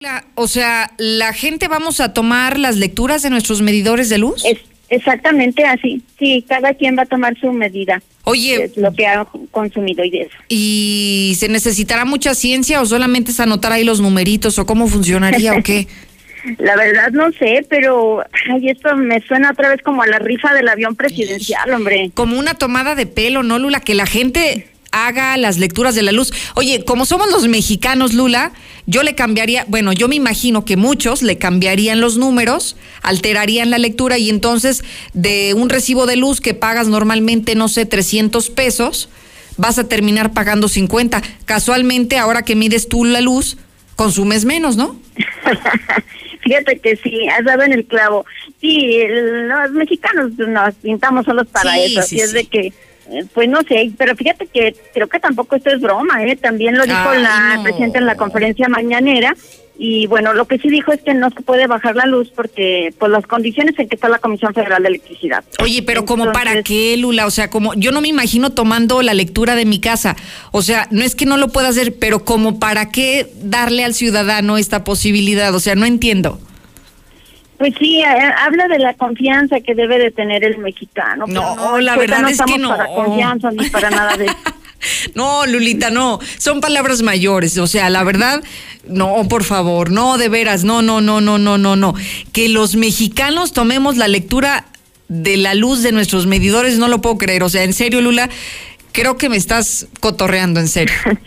[0.00, 4.44] La- o sea, ¿la gente vamos a tomar las lecturas de nuestros medidores de luz?
[4.44, 4.58] Es
[4.90, 6.02] exactamente así.
[6.20, 8.00] Sí, cada quien va a tomar su medida.
[8.22, 10.36] Oye, Es lo que ha consumido y de eso.
[10.48, 15.54] ¿y se necesitará mucha ciencia o solamente es anotar ahí los numeritos o cómo funcionaría
[15.54, 15.88] o qué?
[16.58, 18.20] La verdad no sé, pero
[18.54, 22.12] ay, esto me suena otra vez como a la rifa del avión presidencial, hombre.
[22.14, 23.80] Como una tomada de pelo, ¿no, Lula?
[23.80, 26.32] Que la gente haga las lecturas de la luz.
[26.54, 28.52] Oye, como somos los mexicanos, Lula,
[28.86, 33.78] yo le cambiaría, bueno, yo me imagino que muchos le cambiarían los números, alterarían la
[33.78, 34.82] lectura y entonces
[35.12, 39.08] de un recibo de luz que pagas normalmente, no sé, 300 pesos,
[39.56, 41.22] vas a terminar pagando 50.
[41.44, 43.58] Casualmente, ahora que mides tú la luz,
[43.96, 44.98] consumes menos, ¿no?
[46.40, 48.24] Fíjate que sí, has dado en el clavo.
[48.60, 52.36] Sí, los mexicanos nos pintamos solos para Sí, eso, sí, es sí.
[52.36, 52.72] de que,
[53.32, 56.36] pues no sé, pero fíjate que creo que tampoco esto es broma, ¿eh?
[56.36, 57.62] También lo dijo Ay, la no.
[57.62, 59.34] presidenta en la conferencia mañanera.
[59.80, 62.92] Y bueno, lo que sí dijo es que no se puede bajar la luz porque,
[62.98, 65.44] por las condiciones en que está la Comisión Federal de Electricidad.
[65.60, 69.14] Oye, pero como para qué, Lula, o sea, como yo no me imagino tomando la
[69.14, 70.16] lectura de mi casa.
[70.50, 73.94] O sea, no es que no lo pueda hacer, pero como para qué darle al
[73.94, 76.40] ciudadano esta posibilidad, o sea, no entiendo.
[77.58, 81.24] Pues sí, eh, habla de la confianza que debe de tener el mexicano.
[81.26, 82.68] No, la ahorita verdad no es que no.
[82.68, 84.36] para confianza ni para nada de eso.
[85.14, 88.44] No, Lulita, no, son palabras mayores, o sea, la verdad,
[88.86, 91.94] no, por favor, no, de veras, no, no, no, no, no, no, no.
[92.32, 94.66] Que los mexicanos tomemos la lectura
[95.08, 98.30] de la luz de nuestros medidores, no lo puedo creer, o sea, en serio, Lula,
[98.92, 100.94] creo que me estás cotorreando, en serio.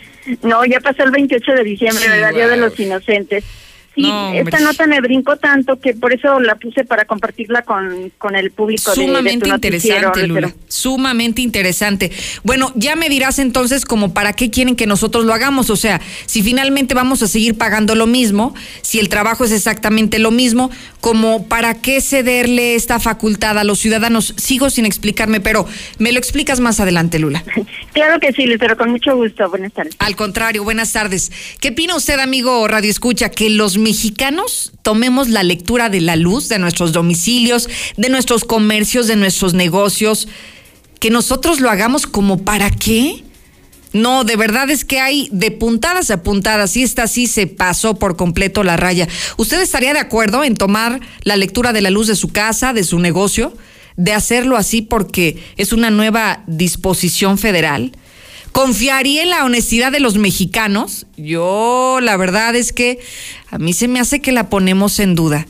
[0.42, 2.32] No, ya pasó el 28 de diciembre, Sí, ¿verdad?
[2.32, 3.42] Día de los Inocentes.
[3.94, 8.10] Sí, No, esta nota me brincó tanto que por eso la puse para compartirla con,
[8.18, 10.54] con el público de- de, Sumamente tu noticiero, interesante, Lula.
[10.68, 12.10] Sumamente interesante.
[12.42, 15.68] Bueno, ya me dirás entonces como para qué quieren que nosotros lo hagamos.
[15.68, 20.18] O sea, si finalmente vamos a seguir pagando lo mismo, si el trabajo es exactamente
[20.18, 24.34] lo mismo, como para qué cederle esta facultad a los ciudadanos.
[24.38, 25.66] Sigo sin explicarme, pero
[25.98, 27.44] me lo explicas más adelante, Lula.
[27.92, 29.50] Claro que sí, Lucero, con mucho gusto.
[29.50, 29.94] Buenas tardes.
[29.98, 31.30] Al contrario, buenas tardes.
[31.60, 36.48] ¿Qué opina usted, amigo Radio Escucha, que los mexicanos tomemos la lectura de la luz
[36.48, 40.28] de nuestros domicilios, de nuestros comercios, de nuestros negocios?
[40.98, 43.24] Que nosotros lo hagamos como para qué?
[43.92, 47.98] No, de verdad es que hay de puntadas a puntadas y esta sí se pasó
[47.98, 49.06] por completo la raya.
[49.36, 52.84] ¿Usted estaría de acuerdo en tomar la lectura de la luz de su casa, de
[52.84, 53.54] su negocio,
[53.96, 57.92] de hacerlo así porque es una nueva disposición federal?
[58.52, 61.06] ¿Confiaría en la honestidad de los mexicanos?
[61.16, 63.00] Yo, la verdad es que
[63.50, 65.46] a mí se me hace que la ponemos en duda.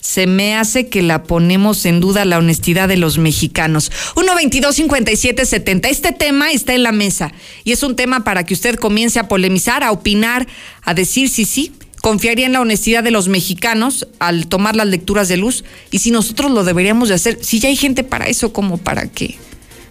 [0.00, 3.92] Se me hace que la ponemos en duda la honestidad de los mexicanos.
[4.14, 5.88] 1-22-57-70.
[5.88, 7.32] Este tema está en la mesa
[7.64, 10.46] y es un tema para que usted comience a polemizar, a opinar,
[10.82, 11.72] a decir si sí.
[12.00, 16.12] Confiaría en la honestidad de los mexicanos al tomar las lecturas de luz y si
[16.12, 19.36] nosotros lo deberíamos de hacer, si ya hay gente para eso, como para qué,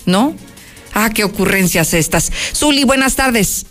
[0.06, 0.34] ¿no?
[1.00, 2.32] Ah, qué ocurrencias estas.
[2.56, 3.68] Zuli, buenas tardes.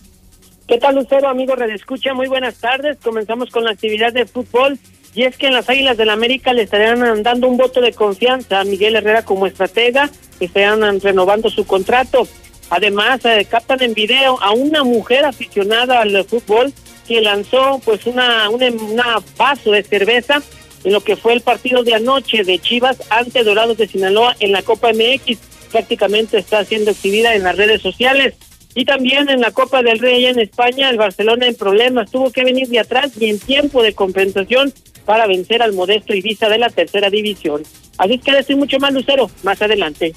[0.69, 2.15] ¿Qué tal, Lucero, amigo Red Escucha?
[2.15, 2.99] Muy buenas tardes.
[3.03, 4.79] Comenzamos con la actividad de fútbol.
[5.13, 8.61] Y es que en las Águilas del América le estarían dando un voto de confianza
[8.61, 12.29] a Miguel Herrera como estratega, estarían renovando su contrato.
[12.71, 16.73] Además, eh, captan en video a una mujer aficionada al fútbol
[17.09, 20.41] que lanzó pues una, una, una vaso de cerveza
[20.85, 24.53] en lo que fue el partido de anoche de Chivas ante Dorados de Sinaloa en
[24.53, 25.56] la Copa MX.
[25.71, 28.35] Prácticamente está siendo exhibida en las redes sociales.
[28.75, 32.45] Y también en la Copa del Rey en España, el Barcelona en problemas tuvo que
[32.45, 34.73] venir de atrás y en tiempo de compensación
[35.07, 37.63] para vencer al modesto Ibiza de la tercera división.
[37.97, 40.13] Así es que ahora estoy mucho más lucero más adelante.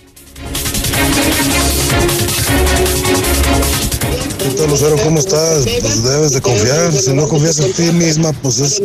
[4.39, 4.95] ¿Qué tal, Lucero?
[5.03, 5.65] ¿Cómo estás?
[5.81, 6.91] Pues debes de confiar.
[6.91, 8.81] Si no confías en ti misma, pues es...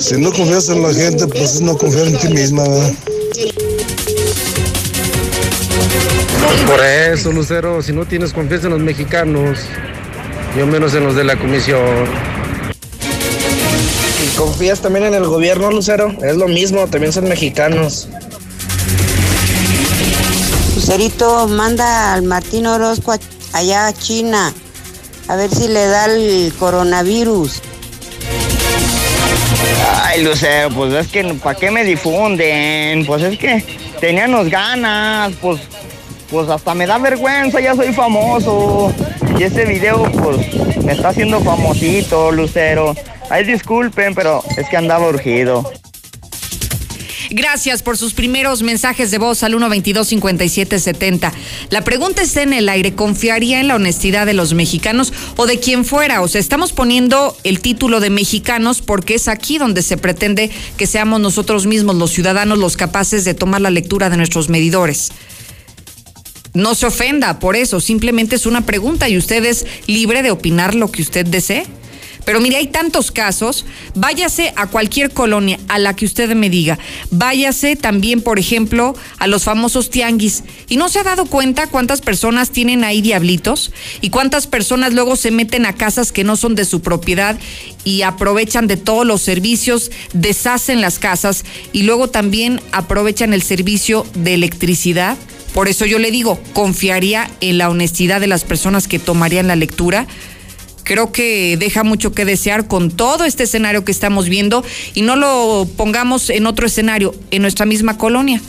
[0.00, 2.94] Si no confías en la gente, pues es no confiar en ti misma, ¿verdad?
[6.66, 9.58] Por eso, Lucero, si no tienes confianza en los mexicanos,
[10.56, 11.80] yo menos en los de la comisión.
[14.24, 16.14] ¿Y confías también en el gobierno, Lucero?
[16.22, 18.08] Es lo mismo, también son mexicanos.
[20.74, 23.18] Lucerito, manda al Martín Orozco a-
[23.52, 24.52] allá a China,
[25.28, 27.60] a ver si le da el coronavirus.
[30.02, 33.04] Ay, Lucero, pues es que ¿para qué me difunden?
[33.06, 33.64] Pues es que
[34.00, 35.60] teníamos ganas, pues,
[36.34, 38.92] pues hasta me da vergüenza, ya soy famoso.
[39.38, 42.92] Y ese video, pues, me está haciendo famosito, Lucero.
[43.30, 45.70] Ay, disculpen, pero es que andaba urgido.
[47.30, 51.32] Gracias por sus primeros mensajes de voz al 122-5770.
[51.70, 52.96] La pregunta está en el aire.
[52.96, 56.20] ¿Confiaría en la honestidad de los mexicanos o de quien fuera?
[56.20, 60.88] O sea, estamos poniendo el título de mexicanos porque es aquí donde se pretende que
[60.88, 65.12] seamos nosotros mismos, los ciudadanos, los capaces de tomar la lectura de nuestros medidores.
[66.54, 70.76] No se ofenda por eso, simplemente es una pregunta y usted es libre de opinar
[70.76, 71.66] lo que usted desee.
[72.24, 73.66] Pero mire, hay tantos casos.
[73.94, 76.78] Váyase a cualquier colonia, a la que usted me diga.
[77.10, 80.44] Váyase también, por ejemplo, a los famosos tianguis.
[80.68, 83.72] ¿Y no se ha dado cuenta cuántas personas tienen ahí diablitos?
[84.00, 87.38] ¿Y cuántas personas luego se meten a casas que no son de su propiedad
[87.84, 94.06] y aprovechan de todos los servicios, deshacen las casas y luego también aprovechan el servicio
[94.14, 95.18] de electricidad?
[95.54, 99.56] Por eso yo le digo, confiaría en la honestidad de las personas que tomarían la
[99.56, 100.06] lectura
[100.84, 104.64] creo que deja mucho que desear con todo este escenario que estamos viendo
[104.94, 108.40] y no lo pongamos en otro escenario, en nuestra misma colonia.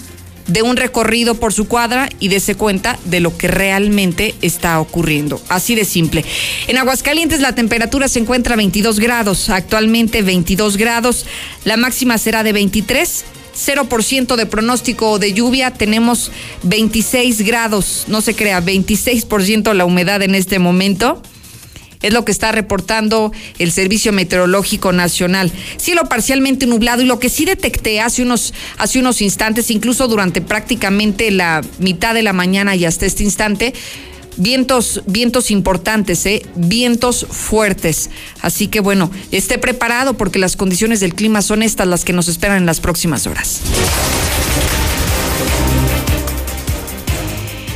[0.47, 5.41] De un recorrido por su cuadra y dése cuenta de lo que realmente está ocurriendo.
[5.49, 6.23] Así de simple.
[6.67, 11.25] En Aguascalientes la temperatura se encuentra a 22 grados, actualmente 22 grados.
[11.63, 13.25] La máxima será de 23.
[13.55, 16.31] 0% de pronóstico de lluvia, tenemos
[16.63, 21.21] 26 grados, no se crea, 26% la humedad en este momento.
[22.01, 25.51] Es lo que está reportando el Servicio Meteorológico Nacional.
[25.77, 30.41] Cielo parcialmente nublado y lo que sí detecté hace unos, hace unos instantes, incluso durante
[30.41, 33.73] prácticamente la mitad de la mañana y hasta este instante,
[34.37, 36.45] vientos, vientos importantes, ¿eh?
[36.55, 38.09] vientos fuertes.
[38.41, 42.27] Así que bueno, esté preparado porque las condiciones del clima son estas las que nos
[42.27, 43.61] esperan en las próximas horas.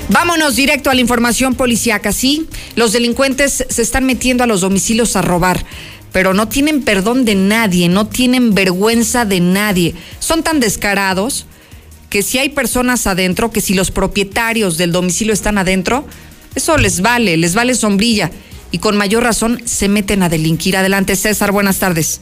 [0.10, 2.12] Vámonos directo a la información policíaca.
[2.12, 5.64] Sí, los delincuentes se están metiendo a los domicilios a robar,
[6.12, 9.94] pero no tienen perdón de nadie, no tienen vergüenza de nadie.
[10.20, 11.46] Son tan descarados
[12.10, 16.08] que si hay personas adentro, que si los propietarios del domicilio están adentro,
[16.56, 18.32] eso les vale, les vale sombrilla.
[18.72, 20.78] Y con mayor razón se meten a delinquir.
[20.78, 22.22] Adelante, César, buenas tardes.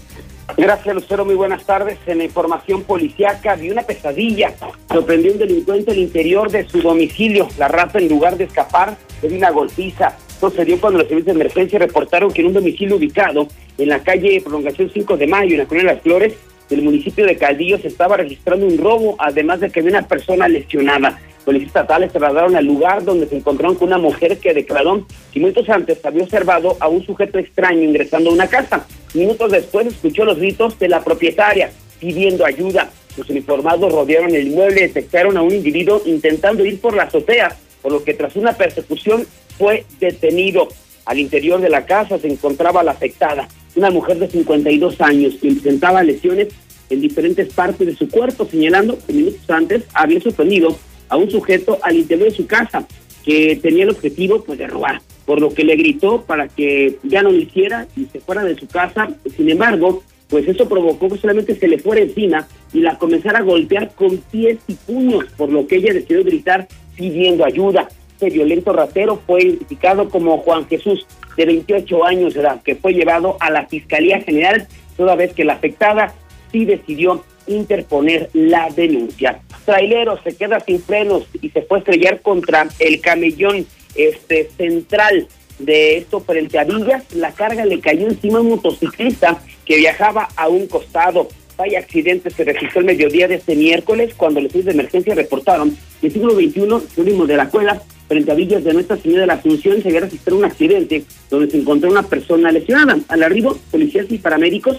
[0.55, 1.25] Gracias, Lucero.
[1.25, 1.97] Muy buenas tardes.
[2.07, 4.53] En la información policiaca vi una pesadilla.
[4.91, 7.49] Sorprendió un delincuente al interior de su domicilio.
[7.57, 10.17] La raza, en lugar de escapar, le una golpiza.
[10.39, 13.47] Sucedió cuando los servicios de emergencia reportaron que en un domicilio ubicado
[13.77, 16.33] en la calle Prolongación 5 de Mayo, en la Colonia Las Flores,
[16.69, 20.47] del municipio de Caldillo, se estaba registrando un robo, además de que había una persona
[20.47, 21.19] lesionada.
[21.47, 25.69] Policías estatales trasladaron al lugar donde se encontraron con una mujer que declaró que minutos
[25.69, 28.85] antes había observado a un sujeto extraño ingresando a una casa.
[29.13, 31.71] Minutos después escuchó los gritos de la propietaria
[32.01, 32.89] pidiendo ayuda.
[33.15, 37.55] Los uniformados rodearon el inmueble y detectaron a un individuo intentando ir por la azotea,
[37.81, 39.25] por lo que tras una persecución
[39.57, 40.67] fue detenido.
[41.05, 43.47] Al interior de la casa se encontraba la afectada,
[43.77, 46.49] una mujer de 52 años, que presentaba lesiones
[46.89, 50.77] en diferentes partes de su cuerpo, señalando que minutos antes había sorprendido
[51.09, 52.85] a un sujeto al interior de su casa
[53.23, 57.21] que tenía el objetivo pues de robar, por lo que le gritó para que ya
[57.21, 59.09] no lo hiciera y se fuera de su casa.
[59.35, 63.43] Sin embargo, pues eso provocó que solamente se le fuera encima y la comenzara a
[63.43, 67.89] golpear con pies y puños, por lo que ella decidió gritar pidiendo ayuda.
[68.13, 71.05] Este violento ratero fue identificado como Juan Jesús,
[71.35, 74.67] de 28 años de edad, que fue llevado a la Fiscalía General,
[74.97, 76.15] toda vez que la afectada
[76.51, 79.41] sí decidió interponer la denuncia.
[79.65, 83.65] Trailero se queda sin frenos y se fue a estrellar contra el camellón
[83.95, 85.27] este central
[85.59, 87.03] de esto frente a Villas.
[87.13, 91.27] La carga le cayó encima a un motociclista que viajaba a un costado.
[91.57, 95.75] Vaya accidente se registró el mediodía de este miércoles cuando los servicios de emergencia reportaron
[95.99, 99.27] que el siglo XXI, último de la cuela, frente a Villas de Nuestra Señora de
[99.27, 102.99] la Asunción, se había registrado un accidente donde se encontró una persona lesionada.
[103.07, 104.77] Al arribo, policías y paramédicos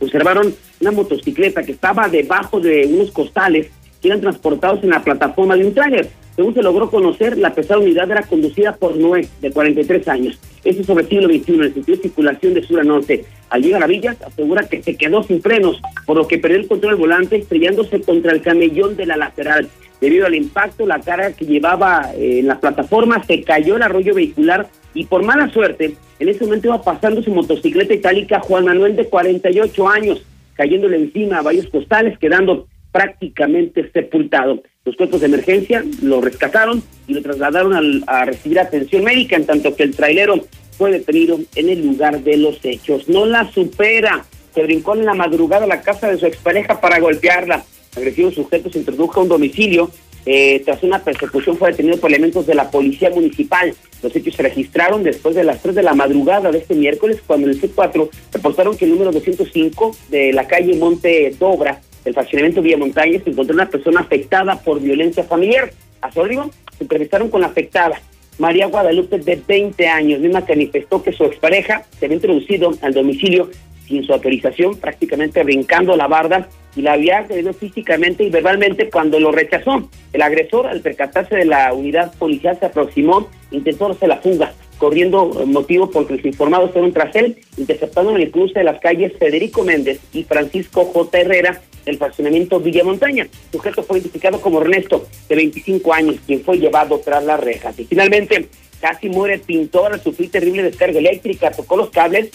[0.00, 3.68] observaron una motocicleta que estaba debajo de unos costales
[4.00, 6.08] que eran transportados en la plataforma de un tráiler.
[6.36, 10.38] Según se logró conocer, la pesada unidad era conducida por Noé, de 43 años.
[10.64, 13.24] Eso sobre siglo XXI, en el sentido de circulación de sur a norte.
[13.50, 16.68] Al llegar a Villas, asegura que se quedó sin frenos, por lo que perdió el
[16.68, 19.68] control del volante, estrellándose contra el camellón de la lateral.
[20.00, 24.14] Debido al impacto, la carga que llevaba eh, en la plataforma se cayó el arroyo
[24.14, 28.96] vehicular y por mala suerte, en ese momento iba pasando su motocicleta itálica Juan Manuel
[28.96, 30.22] de 48 años,
[30.54, 34.62] cayéndole encima a varios costales, quedando prácticamente sepultado.
[34.84, 39.76] Los cuerpos de emergencia lo rescataron y lo trasladaron a recibir atención médica, en tanto
[39.76, 40.44] que el trailero
[40.80, 43.08] fue detenido en el lugar de los hechos.
[43.08, 44.24] No la supera.
[44.54, 47.64] Se brincó en la madrugada a la casa de su expareja para golpearla.
[47.96, 49.90] Agresivo sujeto se introdujo a un domicilio.
[50.26, 53.74] Eh, tras una persecución fue detenido por elementos de la policía municipal.
[54.02, 57.48] Los hechos se registraron después de las 3 de la madrugada de este miércoles, cuando
[57.48, 62.62] en el C4 reportaron que el número 205 de la calle Monte Dobra del fraccionamiento
[62.62, 65.70] Villa Montaña se encontró una persona afectada por violencia familiar.
[66.00, 68.00] A su arribo se entrevistaron con la afectada,
[68.38, 72.94] María Guadalupe, de 20 años, misma que manifestó que su expareja se había introducido al
[72.94, 73.50] domicilio
[73.90, 79.18] sin su autorización, prácticamente brincando la barda y la había agredido físicamente y verbalmente cuando
[79.18, 79.90] lo rechazó.
[80.12, 85.26] El agresor, al percatarse de la unidad policial, se aproximó, intentó darse la fuga, corriendo
[85.46, 89.64] motivo porque los informados fueron tras él, interceptando en el cruce de las calles Federico
[89.64, 91.18] Méndez y Francisco J.
[91.18, 93.24] Herrera del fraccionamiento Villa Montaña.
[93.24, 97.78] El sujeto fue identificado como Ernesto, de 25 años, quien fue llevado tras las rejas.
[97.78, 98.48] Y finalmente,
[98.80, 102.30] casi muere pintor al sufrir terrible descarga eléctrica, tocó los cables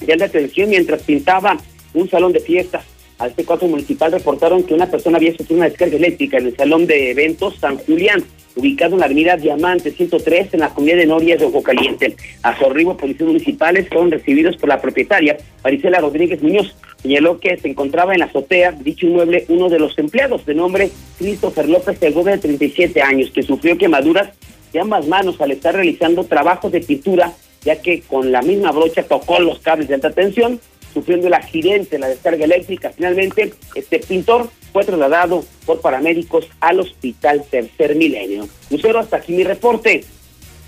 [0.00, 1.56] de alta tensión mientras pintaba
[1.94, 2.84] un salón de fiestas.
[3.18, 6.86] Al C4 municipal reportaron que una persona había sufrido una descarga eléctrica en el salón
[6.86, 8.22] de eventos San Julián,
[8.56, 12.14] ubicado en la avenida Diamante 103 en la comunidad de Norias de Ojo Caliente.
[12.42, 16.76] A su arribo, policías municipales fueron recibidos por la propietaria, Marisela Rodríguez Muñoz.
[17.00, 20.90] Señaló que se encontraba en la azotea dicho inmueble uno de los empleados de nombre
[21.18, 24.28] Christopher López Segovia de 37 años, que sufrió quemaduras
[24.72, 27.32] de ambas manos al estar realizando trabajos de pintura
[27.66, 30.60] ya que con la misma brocha tocó los cables de alta tensión,
[30.94, 32.92] sufriendo el accidente, la descarga eléctrica.
[32.94, 38.48] Finalmente, este pintor fue trasladado por paramédicos al Hospital Tercer Milenio.
[38.70, 40.04] Lucero, hasta aquí mi reporte.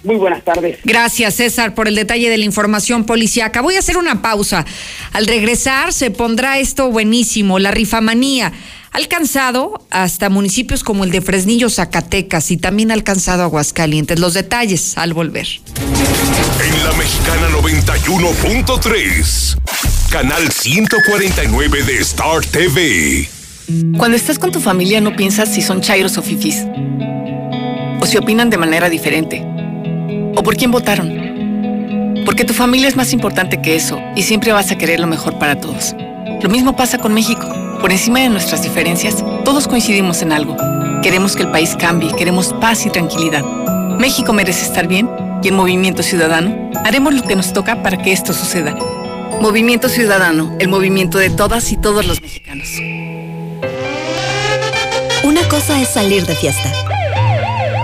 [0.04, 0.78] Muy buenas tardes.
[0.84, 3.62] Gracias, César, por el detalle de la información policiaca.
[3.62, 4.64] Voy a hacer una pausa.
[5.12, 8.52] Al regresar se pondrá esto buenísimo, la rifamanía.
[8.92, 14.18] Alcanzado hasta municipios como el de Fresnillo, Zacatecas y también alcanzado Aguascalientes.
[14.18, 15.46] Los detalles al volver.
[16.68, 19.56] En la Mexicana 91.3,
[20.10, 23.26] canal 149 de Star TV.
[23.96, 26.66] Cuando estás con tu familia no piensas si son chairos o fifis.
[28.00, 29.42] O si opinan de manera diferente.
[30.36, 32.20] O por quién votaron.
[32.26, 35.38] Porque tu familia es más importante que eso y siempre vas a querer lo mejor
[35.38, 35.96] para todos.
[36.42, 37.48] Lo mismo pasa con México.
[37.80, 40.54] Por encima de nuestras diferencias, todos coincidimos en algo.
[41.02, 43.42] Queremos que el país cambie, queremos paz y tranquilidad.
[43.98, 45.08] México merece estar bien
[45.42, 48.76] y en Movimiento Ciudadano haremos lo que nos toca para que esto suceda.
[49.40, 52.68] Movimiento Ciudadano, el movimiento de todas y todos los mexicanos.
[55.24, 56.72] Una cosa es salir de fiesta.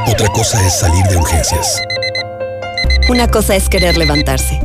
[0.07, 1.81] Otra cosa es salir de urgencias.
[3.09, 4.61] Una cosa es querer levantarse.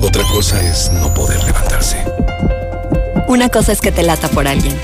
[0.00, 1.96] Otra cosa es no poder levantarse.
[3.28, 4.74] Una cosa es que te lata por alguien.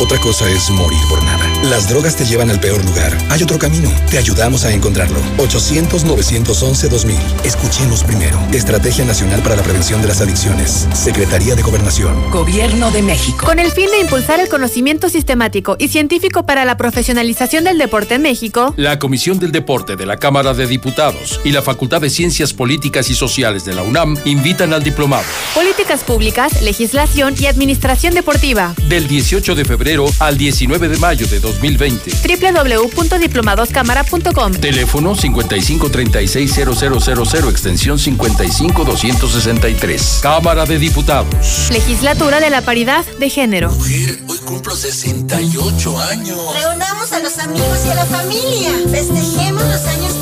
[0.00, 1.51] Otra cosa es morir por nada.
[1.62, 3.16] Las drogas te llevan al peor lugar.
[3.30, 3.88] Hay otro camino.
[4.10, 5.20] Te ayudamos a encontrarlo.
[5.38, 7.14] 800-911-2000.
[7.44, 8.36] Escuchemos primero.
[8.52, 10.88] Estrategia Nacional para la Prevención de las Adicciones.
[10.92, 12.32] Secretaría de Gobernación.
[12.32, 13.46] Gobierno de México.
[13.46, 18.16] Con el fin de impulsar el conocimiento sistemático y científico para la profesionalización del deporte
[18.16, 22.10] en México, la Comisión del Deporte de la Cámara de Diputados y la Facultad de
[22.10, 25.26] Ciencias Políticas y Sociales de la UNAM invitan al diplomado.
[25.54, 28.74] Políticas Públicas, Legislación y Administración Deportiva.
[28.88, 31.51] Del 18 de febrero al 19 de mayo de 2020.
[31.60, 40.18] www.diplomadoscámara.com Teléfono 55360000 extensión 55263.
[40.22, 41.70] Cámara de Diputados.
[41.70, 43.70] Legislatura de la Paridad de Género.
[43.70, 46.38] Mujer, hoy cumplo 68 años.
[46.54, 48.70] Reunamos a los amigos y a la familia.
[48.90, 50.21] Festejemos los años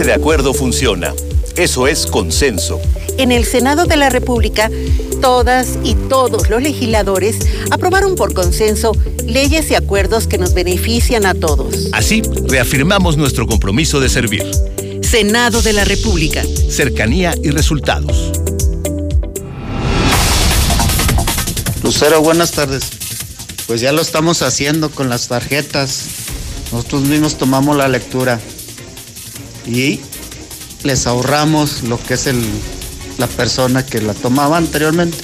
[0.00, 1.12] Ponerse de acuerdo funciona.
[1.56, 2.80] Eso es consenso.
[3.18, 4.70] En el Senado de la República,
[5.20, 7.36] todas y todos los legisladores
[7.70, 11.90] aprobaron por consenso leyes y acuerdos que nos benefician a todos.
[11.92, 14.42] Así, reafirmamos nuestro compromiso de servir.
[15.02, 16.42] Senado de la República.
[16.70, 18.32] Cercanía y resultados.
[21.82, 22.84] Lucero, buenas tardes.
[23.66, 26.06] Pues ya lo estamos haciendo con las tarjetas.
[26.72, 28.40] Nosotros mismos tomamos la lectura.
[29.70, 30.00] Y
[30.82, 32.44] les ahorramos lo que es el,
[33.18, 35.16] la persona que la tomaba anteriormente.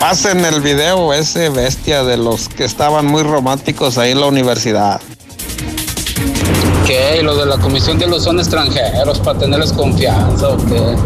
[0.00, 5.00] Pasen el video ese bestia de los que estaban muy románticos ahí en la universidad.
[6.86, 7.18] ¿Qué?
[7.20, 10.96] ¿Y lo de la comisión de los son extranjeros para tenerles confianza o qué?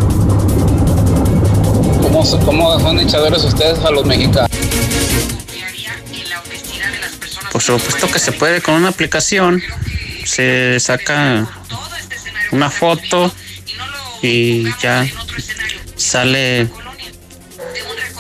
[2.03, 4.51] ¿Cómo, cómo son echadores ustedes a los mexicanos?
[7.53, 9.63] Por supuesto que se puede con una aplicación.
[10.31, 11.45] Se saca
[12.53, 13.35] una foto
[14.23, 15.05] y ya
[15.97, 16.69] sale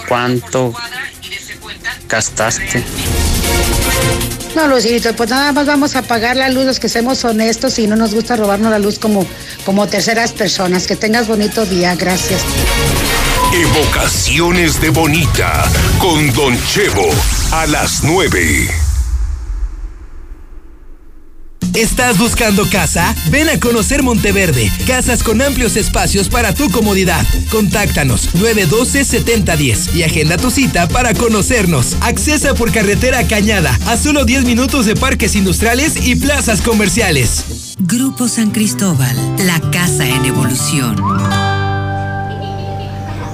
[0.08, 0.74] cuánto
[2.08, 2.82] gastaste.
[4.56, 7.86] No, Lucito, pues nada más vamos a pagar la luz, los que seamos honestos y
[7.86, 9.24] no nos gusta robarnos la luz como,
[9.64, 10.88] como terceras personas.
[10.88, 12.40] Que tengas bonito día, gracias.
[13.54, 15.64] Evocaciones de Bonita
[16.00, 17.08] con Don Chevo
[17.52, 18.79] a las 9.
[21.74, 23.14] ¿Estás buscando casa?
[23.30, 24.70] Ven a conocer Monteverde.
[24.86, 27.24] Casas con amplios espacios para tu comodidad.
[27.50, 31.96] Contáctanos 912-7010 y agenda tu cita para conocernos.
[32.00, 37.44] Accesa por carretera Cañada a solo 10 minutos de parques industriales y plazas comerciales.
[37.78, 41.49] Grupo San Cristóbal, la casa en evolución.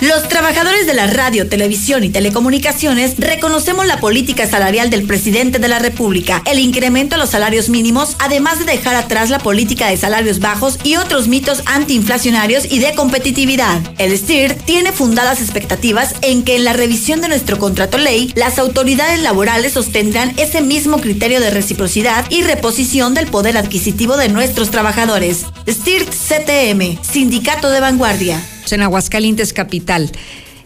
[0.00, 5.68] Los trabajadores de la radio, televisión y telecomunicaciones reconocemos la política salarial del presidente de
[5.68, 9.98] la República, el incremento a los salarios mínimos, además de dejar atrás la política de
[9.98, 13.78] salarios bajos y otros mitos antiinflacionarios y de competitividad.
[13.98, 18.58] El STIR tiene fundadas expectativas en que en la revisión de nuestro contrato ley, las
[18.58, 24.70] autoridades laborales sostendrán ese mismo criterio de reciprocidad y reposición del poder adquisitivo de nuestros
[24.70, 25.44] trabajadores.
[25.68, 30.10] STIR CTM, Sindicato de Vanguardia en Aguascalientes Capital.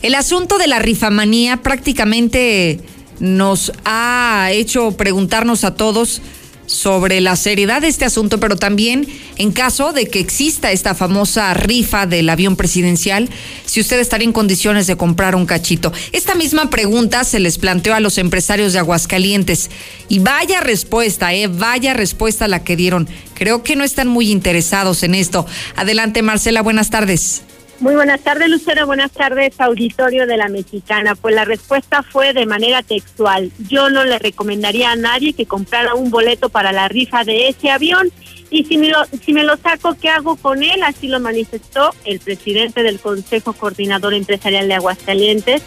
[0.03, 2.81] El asunto de la rifamanía prácticamente
[3.21, 6.21] nos ha hecho preguntarnos a todos
[6.67, 11.53] sobre la seriedad de este asunto, pero también en caso de que exista esta famosa
[11.55, 13.29] rifa del avión presidencial,
[13.67, 15.93] si usted estaría en condiciones de comprar un cachito.
[16.13, 19.71] Esta misma pregunta se les planteó a los empresarios de Aguascalientes
[20.09, 23.09] y vaya respuesta, eh, vaya respuesta la que dieron.
[23.35, 25.47] Creo que no están muy interesados en esto.
[25.77, 27.43] Adelante, Marcela, buenas tardes.
[27.85, 28.87] Muy buenas tardes, Lucero.
[28.87, 31.15] Buenas tardes, auditorio de la Mexicana.
[31.15, 33.53] Pues la respuesta fue de manera textual.
[33.69, 37.71] Yo no le recomendaría a nadie que comprara un boleto para la rifa de ese
[37.71, 38.11] avión.
[38.49, 40.83] Y si me, lo, si me lo saco, ¿qué hago con él?
[40.83, 45.61] Así lo manifestó el presidente del Consejo Coordinador Empresarial de Aguascalientes,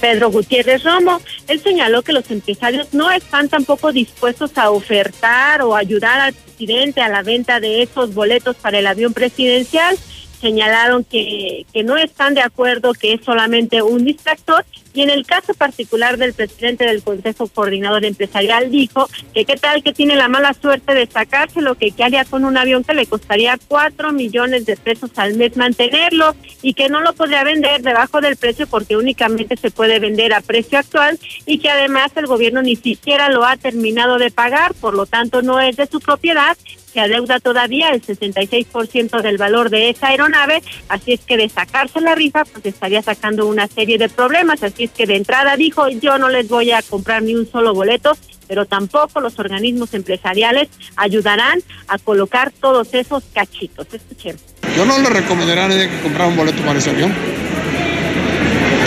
[0.00, 1.20] Pedro Gutiérrez Romo.
[1.46, 7.02] Él señaló que los empresarios no están tampoco dispuestos a ofertar o ayudar al presidente
[7.02, 9.98] a la venta de esos boletos para el avión presidencial
[10.44, 14.62] señalaron que, que no están de acuerdo, que es solamente un distractor
[14.94, 19.82] y en el caso particular del presidente del Consejo Coordinador Empresarial dijo que qué tal
[19.82, 23.06] que tiene la mala suerte de sacárselo, que qué haría con un avión que le
[23.06, 28.20] costaría cuatro millones de pesos al mes mantenerlo y que no lo podría vender debajo
[28.20, 32.62] del precio porque únicamente se puede vender a precio actual y que además el gobierno
[32.62, 36.56] ni siquiera lo ha terminado de pagar, por lo tanto no es de su propiedad
[36.94, 42.00] se adeuda todavía el 66% del valor de esa aeronave, así es que de sacarse
[42.00, 45.88] la rifa, pues estaría sacando una serie de problemas, así es que de entrada dijo,
[45.88, 48.16] yo no les voy a comprar ni un solo boleto,
[48.46, 53.86] pero tampoco los organismos empresariales ayudarán a colocar todos esos cachitos.
[53.92, 54.42] Escuchemos.
[54.76, 57.12] Yo no le recomendaría a nadie que comprara un boleto para ese avión,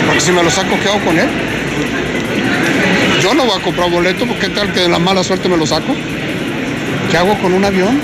[0.06, 1.28] porque si me lo saco, ¿qué hago con él?
[3.22, 5.66] Yo no voy a comprar boleto, porque tal que de la mala suerte me lo
[5.66, 5.94] saco.
[7.10, 8.00] ¿Qué hago con un avión?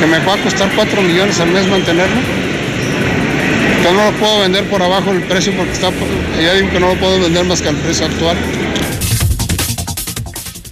[0.00, 2.45] Que me va a costar 4 millones al mes mantenerlo.
[3.86, 5.92] Yo no lo puedo vender por abajo del precio porque está,
[6.42, 8.36] ya digo que no lo puedo vender más que al precio actual.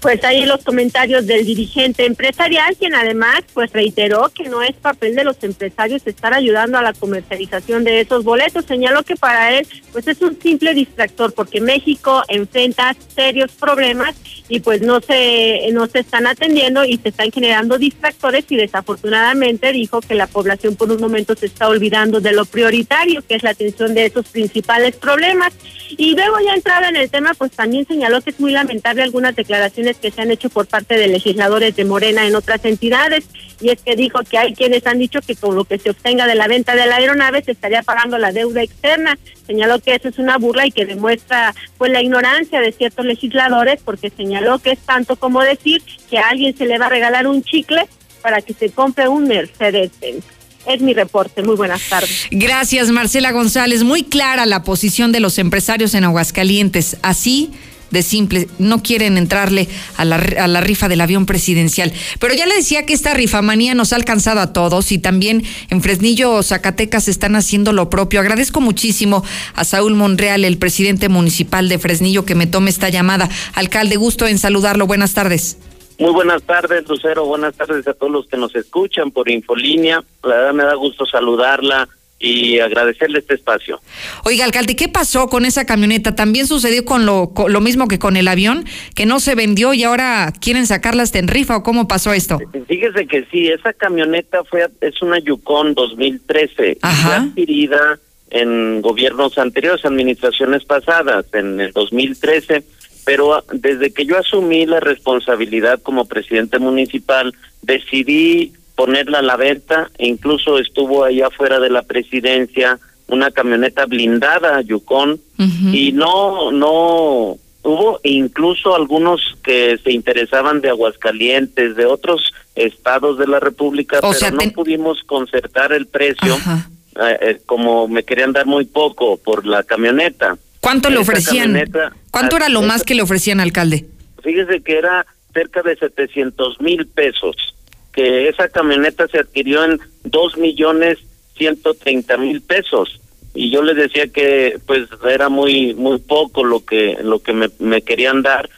[0.04, 5.14] Pues ahí los comentarios del dirigente empresarial, quien además pues reiteró que no es papel
[5.14, 8.66] de los empresarios estar ayudando a la comercialización de esos boletos.
[8.66, 14.14] Señaló que para él pues es un simple distractor porque México enfrenta serios problemas
[14.48, 19.72] y pues no se no se están atendiendo y se están generando distractores y desafortunadamente
[19.72, 23.42] dijo que la población por un momento se está olvidando de lo prioritario que es
[23.42, 25.54] la atención de esos principales problemas
[25.96, 29.34] y luego ya entrada en el tema pues también señaló que es muy lamentable algunas
[29.34, 33.24] declaraciones que se han hecho por parte de legisladores de Morena en otras entidades
[33.60, 36.26] y es que dijo que hay quienes han dicho que con lo que se obtenga
[36.26, 39.18] de la venta de la aeronave se estaría pagando la deuda externa.
[39.46, 43.80] Señaló que eso es una burla y que demuestra pues la ignorancia de ciertos legisladores
[43.84, 47.26] porque señaló que es tanto como decir que a alguien se le va a regalar
[47.26, 47.86] un chicle
[48.22, 50.24] para que se compre un Mercedes-Benz.
[50.66, 51.42] Es mi reporte.
[51.42, 52.26] Muy buenas tardes.
[52.30, 53.84] Gracias, Marcela González.
[53.84, 56.96] Muy clara la posición de los empresarios en Aguascalientes.
[57.02, 57.50] Así
[57.94, 61.92] de simple, no quieren entrarle a la, a la rifa del avión presidencial.
[62.18, 65.80] Pero ya le decía que esta rifamanía nos ha alcanzado a todos y también en
[65.80, 68.20] Fresnillo, Zacatecas están haciendo lo propio.
[68.20, 73.30] Agradezco muchísimo a Saúl Monreal, el presidente municipal de Fresnillo, que me tome esta llamada.
[73.54, 74.86] Alcalde, gusto en saludarlo.
[74.86, 75.56] Buenas tardes.
[75.98, 77.24] Muy buenas tardes, Lucero.
[77.24, 80.02] Buenas tardes a todos los que nos escuchan por Infolínea.
[80.24, 81.88] La verdad me da gusto saludarla
[82.24, 83.80] y agradecerle este espacio.
[84.24, 86.14] Oiga, alcalde, ¿qué pasó con esa camioneta?
[86.14, 89.84] ¿También sucedió con lo, lo mismo que con el avión, que no se vendió y
[89.84, 92.38] ahora quieren sacarlas en rifa o cómo pasó esto?
[92.66, 97.98] Fíjese que sí, esa camioneta fue es una Yukon 2013, Fue adquirida
[98.30, 102.64] en gobiernos anteriores, administraciones pasadas, en el 2013
[103.04, 109.90] pero desde que yo asumí la responsabilidad como presidente municipal, decidí ponerla a la venta,
[109.98, 117.36] e incluso estuvo ahí afuera de la presidencia una camioneta blindada Yukon y no no
[117.62, 124.30] hubo incluso algunos que se interesaban de Aguascalientes, de otros estados de la República, pero
[124.32, 129.62] no pudimos concertar el precio eh, eh, como me querían dar muy poco por la
[129.62, 130.36] camioneta.
[130.60, 131.70] ¿Cuánto le ofrecían?
[132.10, 133.86] ¿Cuánto era lo más que le ofrecían, alcalde?
[134.22, 137.53] Fíjese que era cerca de 700 mil pesos
[137.94, 140.98] que esa camioneta se adquirió en dos millones
[141.36, 143.00] ciento treinta mil pesos.
[143.34, 147.82] Y yo les decía que pues era muy muy poco lo que lo que me,
[147.82, 148.48] querían dar.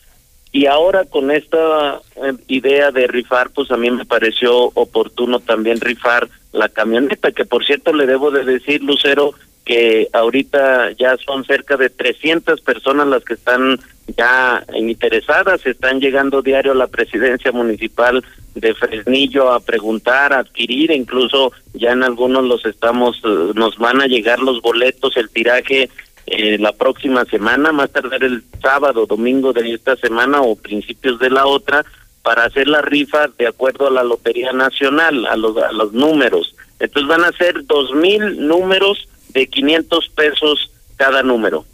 [0.52, 5.80] Y ahora con esta eh, idea de rifar pues a mí me pareció oportuno también
[5.80, 9.34] rifar la camioneta que por cierto le debo de decir Lucero
[9.66, 13.80] que ahorita ya son cerca de 300 personas las que están
[14.16, 18.24] ya interesadas, están llegando diario a la presidencia municipal
[18.54, 24.00] de Fresnillo a preguntar, a adquirir, incluso ya en algunos los estamos, eh, nos van
[24.00, 25.90] a llegar los boletos, el tiraje
[26.26, 31.30] eh, la próxima semana, más tarde el sábado, domingo de esta semana o principios de
[31.30, 31.84] la otra,
[32.22, 36.54] para hacer la rifa de acuerdo a la Lotería Nacional, a los, a los números.
[36.78, 41.64] Entonces van a ser dos mil números de 500 pesos cada número.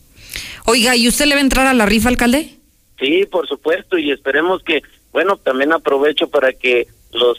[0.67, 2.57] Oiga, ¿y usted le va a entrar a la rifa, alcalde?
[2.99, 7.39] Sí, por supuesto, y esperemos que, bueno, también aprovecho para que los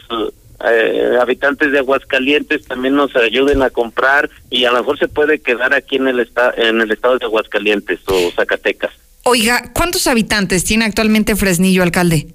[0.66, 5.40] eh, habitantes de Aguascalientes también nos ayuden a comprar y a lo mejor se puede
[5.40, 8.92] quedar aquí en el, esta, en el estado de Aguascalientes o Zacatecas.
[9.24, 12.28] Oiga, ¿cuántos habitantes tiene actualmente Fresnillo, alcalde?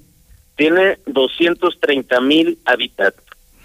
[0.56, 2.58] Tiene 230 mil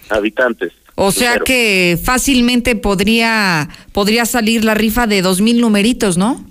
[0.08, 0.72] habitantes.
[0.96, 6.42] O sea que fácilmente podría, podría salir la rifa de dos mil numeritos, ¿no?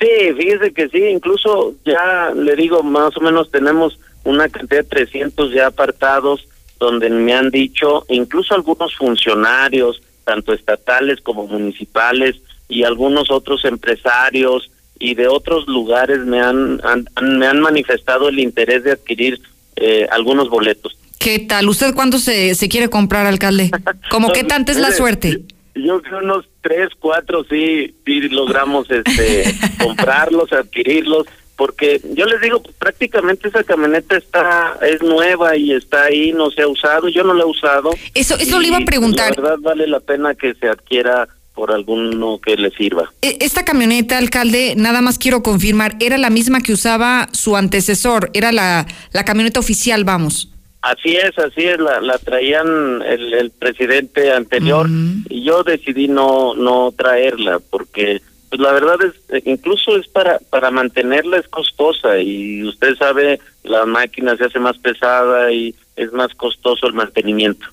[0.00, 4.88] Sí, fíjese que sí, incluso ya le digo, más o menos tenemos una cantidad de
[4.88, 6.46] 300 ya apartados
[6.78, 12.36] donde me han dicho, incluso algunos funcionarios, tanto estatales como municipales
[12.68, 16.80] y algunos otros empresarios y de otros lugares me han,
[17.20, 19.40] me han manifestado el interés de adquirir
[19.74, 20.97] eh, algunos boletos.
[21.18, 21.68] ¿Qué tal?
[21.68, 23.70] ¿Usted cuándo se, se quiere comprar, alcalde?
[24.10, 25.42] ¿Cómo qué tanta es la suerte?
[25.74, 29.44] Yo creo unos tres, cuatro, sí, sí logramos este
[29.82, 31.26] comprarlos, adquirirlos,
[31.56, 36.62] porque yo les digo, prácticamente esa camioneta está es nueva y está ahí, no se
[36.62, 37.90] ha usado, yo no la he usado.
[38.14, 39.36] Eso, eso le iba a preguntar.
[39.36, 43.12] La verdad vale la pena que se adquiera por alguno que le sirva.
[43.20, 48.30] E, esta camioneta, alcalde, nada más quiero confirmar, era la misma que usaba su antecesor,
[48.32, 50.50] era la, la camioneta oficial, vamos.
[50.80, 54.88] Así es, así es, la, la traían el, el presidente anterior
[55.28, 60.38] y yo decidí no no traerla porque pues la verdad es eh, incluso es para
[60.50, 66.12] para mantenerla es costosa y usted sabe la máquina se hace más pesada y es
[66.12, 67.66] más costoso el mantenimiento.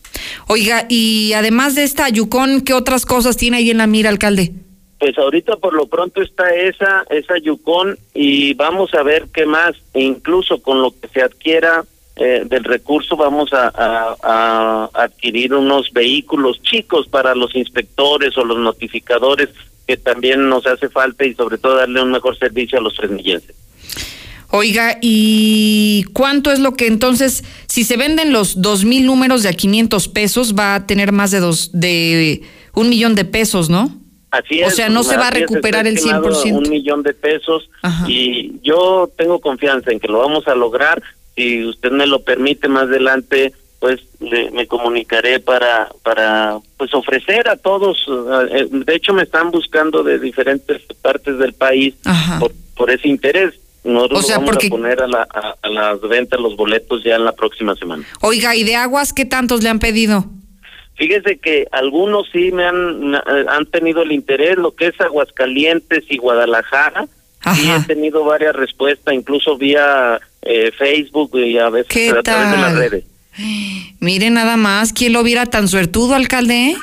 [0.47, 4.51] Oiga, y además de esta Yukon, ¿qué otras cosas tiene ahí en la mira, alcalde?
[4.99, 9.75] Pues ahorita por lo pronto está esa, esa Yukon y vamos a ver qué más,
[9.93, 11.83] incluso con lo que se adquiera
[12.17, 18.45] eh, del recurso vamos a, a- a adquirir unos vehículos chicos para los inspectores o
[18.45, 19.49] los notificadores
[19.87, 23.55] que también nos hace falta y sobre todo darle un mejor servicio a los fresnillenses.
[24.51, 29.49] Oiga, ¿y cuánto es lo que entonces, si se venden los dos mil números de
[29.49, 32.41] a 500 pesos, va a tener más de dos, de
[32.73, 33.89] un millón de pesos, ¿no?
[34.31, 34.75] Así O es.
[34.75, 36.53] sea, no se va a recuperar el estimado 100%.
[36.57, 37.69] Un millón de pesos
[38.07, 41.01] y yo tengo confianza en que lo vamos a lograr.
[41.35, 47.47] Si usted me lo permite más adelante, pues le- me comunicaré para para pues ofrecer
[47.49, 48.05] a todos.
[48.51, 51.93] eh, de hecho, me están buscando de diferentes partes del país
[52.39, 53.53] por, por ese interés.
[53.83, 57.03] Nosotros O sea, vamos porque- a poner a, la, a, a las ventas los boletos
[57.03, 58.03] ya en la próxima semana.
[58.21, 60.25] Oiga, ¿y de aguas qué tantos le han pedido?
[60.95, 66.05] Fíjese que algunos sí me han, eh, han tenido el interés, lo que es Aguascalientes
[66.09, 67.05] y Guadalajara.
[67.53, 72.51] Sí he tenido varias respuestas, incluso vía eh, Facebook y a veces ¿Qué a través
[72.51, 73.03] de las redes.
[73.99, 76.69] Mire nada más, ¿quién lo hubiera tan suertudo, alcalde?
[76.69, 76.75] eh?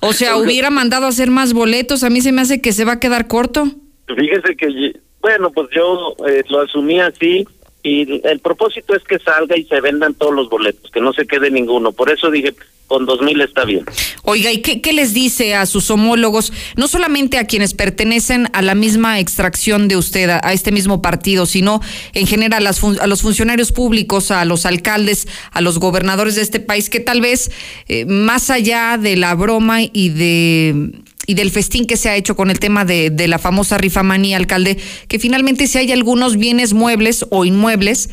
[0.00, 2.84] O sea, hubiera mandado a hacer más boletos, a mí se me hace que se
[2.84, 3.66] va a quedar corto.
[4.06, 7.46] Fíjese que, bueno, pues yo eh, lo asumí así
[7.82, 11.26] y el propósito es que salga y se vendan todos los boletos, que no se
[11.26, 11.92] quede ninguno.
[11.92, 12.54] Por eso dije,
[12.86, 13.84] con dos mil está bien.
[14.22, 18.74] Oiga, ¿y qué, les dice a sus homólogos, no solamente a quienes pertenecen a la
[18.74, 21.80] misma extracción de usted, a, a este mismo partido, sino
[22.12, 26.36] en general a, las fun- a los funcionarios públicos, a los alcaldes, a los gobernadores
[26.36, 27.50] de este país, que tal vez
[27.88, 30.92] eh, más allá de la broma y de
[31.26, 34.36] y del festín que se ha hecho con el tema de, de la famosa rifamanía,
[34.36, 34.76] alcalde,
[35.08, 38.10] que finalmente si hay algunos bienes muebles o inmuebles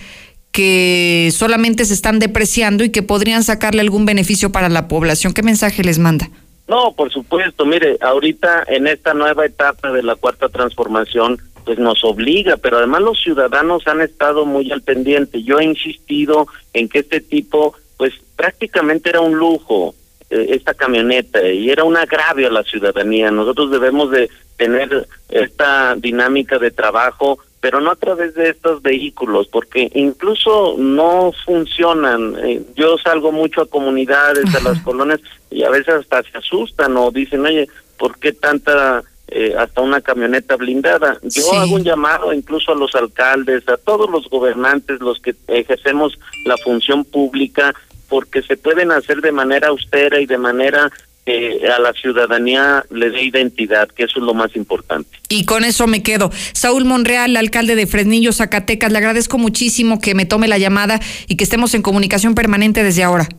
[0.51, 5.33] que solamente se están depreciando y que podrían sacarle algún beneficio para la población.
[5.33, 6.29] ¿Qué mensaje les manda?
[6.67, 7.65] No, por supuesto.
[7.65, 13.01] Mire, ahorita en esta nueva etapa de la cuarta transformación, pues nos obliga, pero además
[13.01, 15.43] los ciudadanos han estado muy al pendiente.
[15.43, 19.95] Yo he insistido en que este tipo, pues prácticamente era un lujo
[20.29, 23.31] eh, esta camioneta y era un agravio a la ciudadanía.
[23.31, 29.47] Nosotros debemos de tener esta dinámica de trabajo pero no a través de estos vehículos,
[29.47, 32.35] porque incluso no funcionan.
[32.43, 36.97] Eh, Yo salgo mucho a comunidades, a las colonias, y a veces hasta se asustan
[36.97, 41.19] o dicen, oye, ¿por qué tanta, eh, hasta una camioneta blindada?
[41.21, 41.55] Yo Sí.
[41.55, 46.57] hago un llamado incluso a los alcaldes, a todos los gobernantes, los que ejercemos la
[46.57, 47.75] función pública,
[48.09, 50.91] porque se pueden hacer de manera austera y de manera
[51.25, 55.09] que a la ciudadanía le dé identidad, que eso es lo más importante.
[55.29, 56.31] Y con eso me quedo.
[56.53, 61.37] Saúl Monreal, alcalde de Fresnillo, Zacatecas, le agradezco muchísimo que me tome la llamada y
[61.37, 63.29] que estemos en comunicación permanente desde ahora.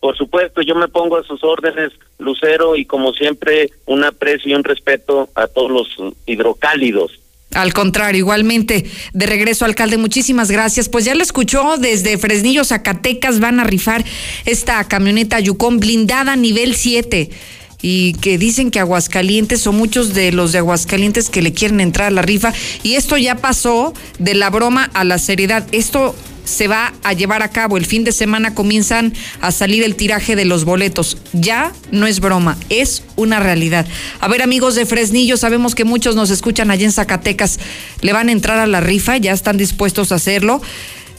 [0.00, 4.54] Por supuesto, yo me pongo a sus órdenes, Lucero, y como siempre, un aprecio y
[4.54, 7.18] un respeto a todos los hidrocálidos.
[7.54, 8.84] Al contrario, igualmente,
[9.14, 10.88] de regreso, alcalde, muchísimas gracias.
[10.88, 14.04] Pues ya lo escuchó, desde Fresnillo, Zacatecas, van a rifar
[14.44, 17.30] esta camioneta Yukon blindada nivel 7.
[17.80, 22.08] Y que dicen que Aguascalientes o muchos de los de Aguascalientes que le quieren entrar
[22.08, 22.52] a la rifa.
[22.82, 25.66] Y esto ya pasó de la broma a la seriedad.
[25.72, 26.14] Esto
[26.48, 27.76] se va a llevar a cabo.
[27.76, 31.18] El fin de semana comienzan a salir el tiraje de los boletos.
[31.32, 33.86] Ya no es broma, es una realidad.
[34.20, 37.60] A ver, amigos de Fresnillo, sabemos que muchos nos escuchan allá en Zacatecas.
[38.00, 39.16] ¿Le van a entrar a la rifa?
[39.18, 40.62] ¿Ya están dispuestos a hacerlo?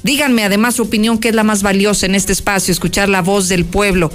[0.04, 3.50] Díganme además su opinión, que es la más valiosa en este espacio, escuchar la voz
[3.50, 4.12] del pueblo,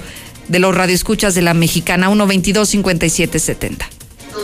[0.47, 3.94] de los radioescuchas de la mexicana, 122-5770.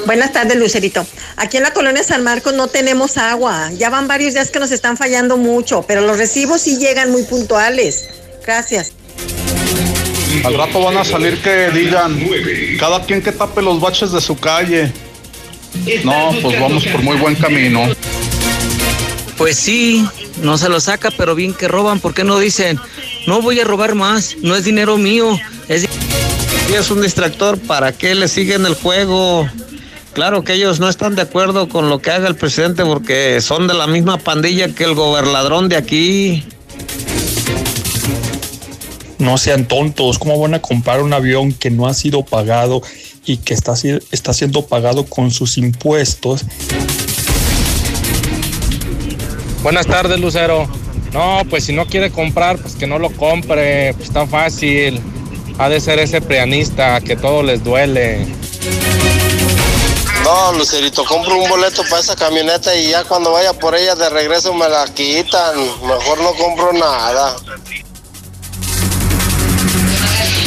[0.06, 1.06] Buenas tardes, Lucerito.
[1.38, 3.71] Aquí en la colonia San Marcos no tenemos agua.
[3.77, 7.23] Ya van varios días que nos están fallando mucho, pero los recibos sí llegan muy
[7.23, 8.10] puntuales.
[8.45, 8.93] Gracias.
[10.43, 12.19] Al rato van a salir que digan,
[12.80, 14.91] cada quien que tape los baches de su calle.
[16.04, 17.88] No, pues vamos por muy buen camino.
[19.38, 20.06] Pues sí,
[20.41, 21.99] no se lo saca, pero bien que roban.
[21.99, 22.80] ¿Por qué no dicen,
[23.27, 25.39] no voy a robar más, no es dinero mío?
[25.67, 25.88] Es...
[26.73, 29.45] Es un distractor, ¿para qué le siguen el juego?
[30.13, 33.67] Claro que ellos no están de acuerdo con lo que haga el presidente porque son
[33.67, 36.43] de la misma pandilla que el gobernadrón de aquí.
[39.19, 42.82] No sean tontos, ¿cómo van a comprar un avión que no ha sido pagado
[43.26, 46.43] y que está, si- está siendo pagado con sus impuestos?
[49.63, 50.67] Buenas tardes, Lucero.
[51.13, 55.00] No, pues si no quiere comprar, pues que no lo compre, pues está fácil.
[55.58, 58.26] Ha de ser ese prianista que todo les duele.
[60.23, 64.10] No, Lucerito, compro un boleto para esa camioneta y ya cuando vaya por ella de
[64.10, 65.57] regreso me la quitan.
[65.86, 67.36] Mejor no compro nada.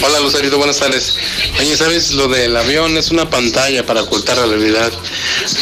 [0.07, 1.17] Hola Lucerito, buenas tardes.
[1.59, 2.13] Oye, ¿sabes?
[2.13, 4.93] Lo del avión es una pantalla para ocultar la realidad.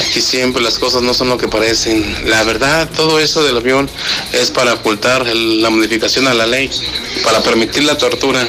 [0.01, 2.29] Aquí siempre las cosas no son lo que parecen.
[2.29, 3.88] La verdad, todo eso del avión
[4.33, 6.70] es para ocultar la modificación a la ley,
[7.22, 8.46] para permitir la tortura.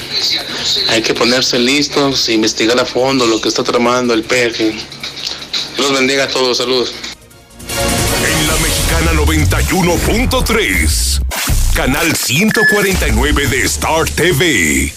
[0.89, 4.75] Hay que ponerse listos, e investigar a fondo lo que está tramando el peje.
[5.83, 6.93] Dios bendiga a todos, saludos.
[8.25, 11.21] En la mexicana 91.3.
[11.73, 14.93] Canal 149 de Star TV.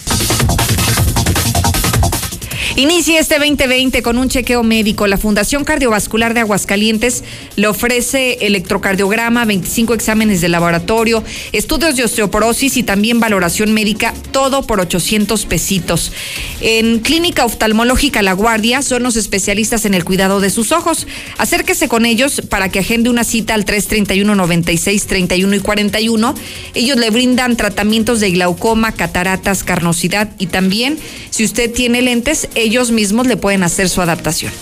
[2.78, 5.06] Inicia este 2020 con un chequeo médico.
[5.06, 7.24] La Fundación Cardiovascular de Aguascalientes
[7.56, 14.66] le ofrece electrocardiograma, 25 exámenes de laboratorio, estudios de osteoporosis y también valoración médica, todo
[14.66, 16.12] por 800 pesitos.
[16.60, 21.06] En Clínica Oftalmológica La Guardia son los especialistas en el cuidado de sus ojos.
[21.38, 26.34] Acérquese con ellos para que agende una cita al 331 96 31 y 41.
[26.74, 30.98] Ellos le brindan tratamientos de glaucoma, cataratas, carnosidad y también,
[31.30, 32.50] si usted tiene lentes,
[32.90, 34.52] mismos le pueden hacer su adaptación.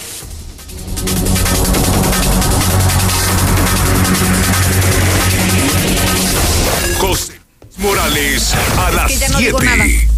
[6.98, 7.40] José
[7.78, 10.13] Morales a las que ya no digo 7.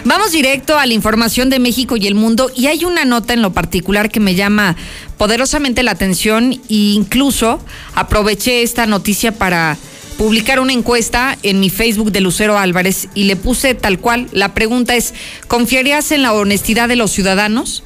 [0.05, 3.41] Vamos directo a la información de México y el mundo y hay una nota en
[3.41, 4.75] lo particular que me llama
[5.17, 7.59] poderosamente la atención e incluso
[7.95, 9.77] aproveché esta noticia para
[10.17, 14.53] publicar una encuesta en mi Facebook de Lucero Álvarez y le puse tal cual, la
[14.53, 15.13] pregunta es,
[15.47, 17.83] ¿confiarías en la honestidad de los ciudadanos?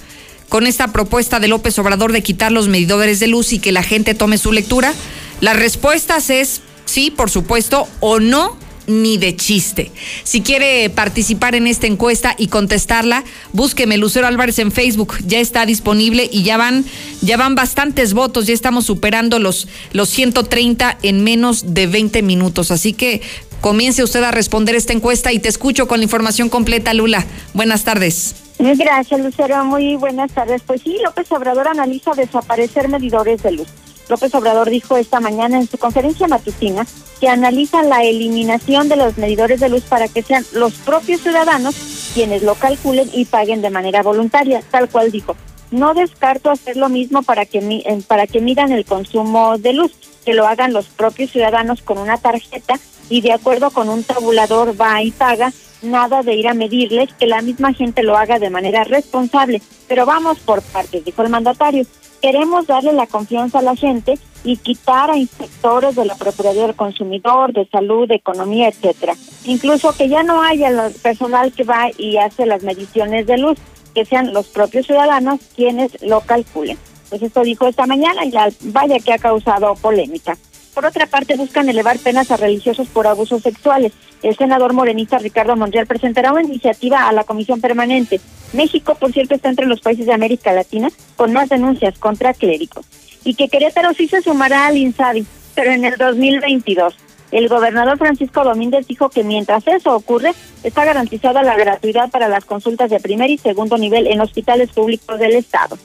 [0.49, 3.83] Con esta propuesta de López Obrador de quitar los medidores de luz y que la
[3.83, 4.93] gente tome su lectura,
[5.41, 9.91] las respuestas es sí, por supuesto, o no, ni de chiste.
[10.23, 15.65] Si quiere participar en esta encuesta y contestarla, búsqueme Lucero Álvarez en Facebook, ya está
[15.65, 16.85] disponible y ya van,
[17.21, 22.71] ya van bastantes votos, ya estamos superando los, los 130 en menos de 20 minutos.
[22.71, 23.21] Así que
[23.61, 27.25] comience usted a responder esta encuesta y te escucho con la información completa, Lula.
[27.53, 28.35] Buenas tardes.
[28.59, 29.65] Gracias, Lucero.
[29.65, 30.61] Muy buenas tardes.
[30.65, 33.67] Pues sí, López Obrador analiza desaparecer medidores de luz.
[34.09, 36.85] López Obrador dijo esta mañana en su conferencia matutina
[37.19, 42.11] que analiza la eliminación de los medidores de luz para que sean los propios ciudadanos
[42.13, 45.35] quienes lo calculen y paguen de manera voluntaria, tal cual dijo.
[45.71, 49.91] No descarto hacer lo mismo para que para que midan el consumo de luz,
[50.23, 54.79] que lo hagan los propios ciudadanos con una tarjeta y de acuerdo con un tabulador
[54.79, 58.49] va y paga, nada de ir a medirles, que la misma gente lo haga de
[58.49, 59.61] manera responsable.
[59.87, 61.85] Pero vamos por partes, dijo el mandatario.
[62.23, 66.75] Queremos darle la confianza a la gente y quitar a inspectores de la Procuraduría del
[66.75, 69.13] Consumidor, de Salud, de Economía, etcétera.
[69.43, 73.57] Incluso que ya no haya lo- personal que va y hace las mediciones de luz,
[73.93, 76.77] que sean los propios ciudadanos quienes lo calculen.
[77.09, 78.31] Pues esto dijo esta mañana y
[78.71, 80.37] vaya que ha causado polémica.
[80.73, 83.93] Por otra parte, buscan elevar penas a religiosos por abusos sexuales.
[84.23, 88.19] El senador morenista Ricardo Monreal presentará una iniciativa a la Comisión Permanente.
[88.53, 92.85] México, por cierto, está entre los países de América Latina con más denuncias contra clérigos.
[93.23, 96.95] Y que Querétaro sí se sumará al INSABI, pero en el 2022.
[97.31, 100.33] El gobernador Francisco Domínguez dijo que mientras eso ocurre,
[100.63, 105.19] está garantizada la gratuidad para las consultas de primer y segundo nivel en hospitales públicos
[105.19, 105.77] del Estado.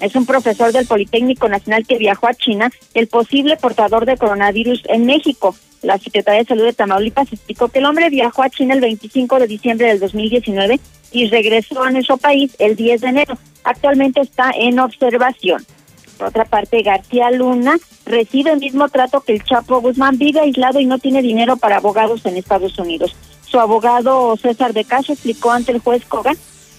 [0.00, 4.82] Es un profesor del Politécnico Nacional que viajó a China, el posible portador de coronavirus
[4.86, 5.54] en México.
[5.82, 9.38] La Secretaría de Salud de Tamaulipas explicó que el hombre viajó a China el 25
[9.38, 10.80] de diciembre del 2019
[11.12, 13.38] y regresó a nuestro país el 10 de enero.
[13.64, 15.64] Actualmente está en observación.
[16.18, 20.80] Por otra parte, García Luna recibe el mismo trato que el Chapo Guzmán, vive aislado
[20.80, 23.14] y no tiene dinero para abogados en Estados Unidos.
[23.42, 26.36] Su abogado César de Cacho explicó ante el juez Kogan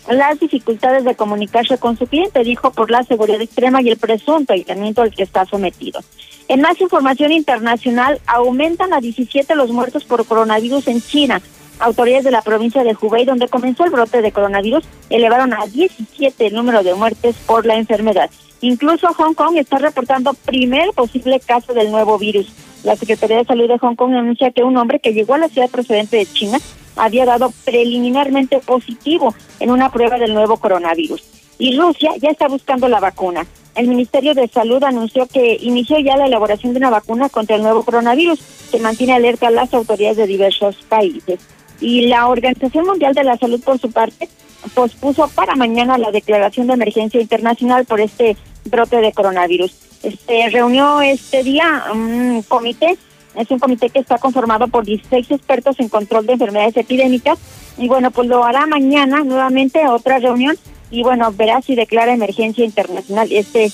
[0.09, 4.53] las dificultades de comunicarse con su cliente, dijo por la seguridad extrema y el presunto
[4.53, 6.01] aislamiento al que está sometido.
[6.47, 11.41] En más información internacional, aumentan a 17 los muertos por coronavirus en China.
[11.79, 16.47] Autoridades de la provincia de Hubei, donde comenzó el brote de coronavirus, elevaron a 17
[16.47, 18.29] el número de muertes por la enfermedad.
[18.61, 22.51] Incluso Hong Kong está reportando primer posible caso del nuevo virus.
[22.87, 25.49] La Secretaría de Salud de Hong Kong anuncia que un hombre que llegó a la
[25.49, 26.57] ciudad procedente de China
[26.95, 31.21] había dado preliminarmente positivo en una prueba del nuevo coronavirus.
[31.59, 33.45] Y Rusia ya está buscando la vacuna.
[33.75, 37.63] El Ministerio de Salud anunció que inició ya la elaboración de una vacuna contra el
[37.63, 38.39] nuevo coronavirus,
[38.71, 41.41] que mantiene alerta a las autoridades de diversos países.
[41.81, 44.29] Y la Organización Mundial de la Salud, por su parte,
[44.73, 49.86] pospuso para mañana la declaración de emergencia internacional por este brote de coronavirus.
[50.07, 52.97] Este reunió este día un comité,
[53.35, 57.37] es un comité que está conformado por 16 expertos en control de enfermedades epidémicas
[57.77, 60.57] y bueno, pues lo hará mañana nuevamente otra reunión
[60.91, 63.69] y bueno, verá si declara emergencia internacional este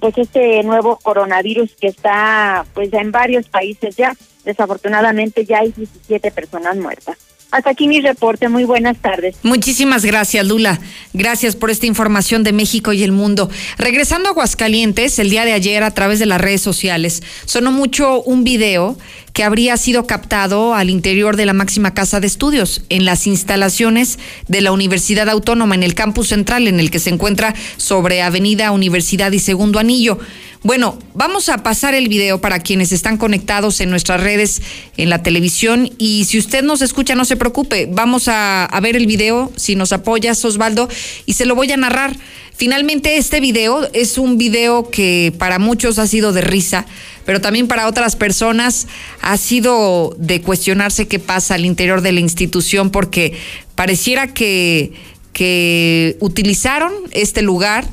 [0.00, 4.16] pues este nuevo coronavirus que está pues en varios países ya.
[4.44, 7.27] Desafortunadamente ya hay 17 personas muertas.
[7.50, 8.48] Hasta aquí mi reporte.
[8.48, 9.36] Muy buenas tardes.
[9.42, 10.78] Muchísimas gracias, Lula.
[11.14, 13.50] Gracias por esta información de México y el mundo.
[13.78, 18.22] Regresando a Aguascalientes, el día de ayer a través de las redes sociales, sonó mucho
[18.22, 18.98] un video
[19.32, 24.18] que habría sido captado al interior de la máxima casa de estudios, en las instalaciones
[24.48, 28.72] de la Universidad Autónoma, en el campus central, en el que se encuentra sobre Avenida
[28.72, 30.18] Universidad y Segundo Anillo.
[30.64, 34.60] Bueno, vamos a pasar el video para quienes están conectados en nuestras redes,
[34.96, 35.88] en la televisión.
[35.98, 37.86] Y si usted nos escucha, no se preocupe.
[37.88, 40.88] Vamos a, ver el video, si nos apoyas, Osvaldo,
[41.26, 42.16] y se lo voy a narrar.
[42.56, 46.86] Finalmente, este video es un video que para muchos ha sido de risa,
[47.24, 48.88] pero también para otras personas
[49.20, 53.38] ha sido de cuestionarse qué pasa al interior de la institución, porque
[53.76, 54.92] pareciera que,
[55.32, 57.86] que utilizaron este lugar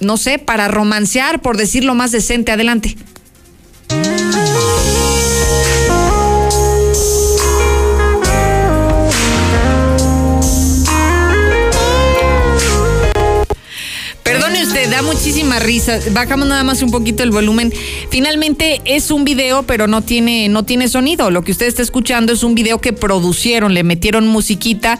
[0.00, 2.52] no sé, para romancear, por decirlo más decente.
[2.52, 2.96] Adelante.
[14.98, 16.00] Da muchísima risa.
[16.10, 17.72] Bajamos nada más un poquito el volumen.
[18.10, 21.30] Finalmente es un video, pero no tiene, no tiene sonido.
[21.30, 24.98] Lo que usted está escuchando es un video que producieron, le metieron musiquita